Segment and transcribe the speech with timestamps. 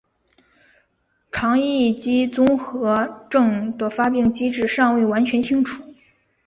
[1.31, 5.83] 肠易激综合征的发病机制尚未完全清楚。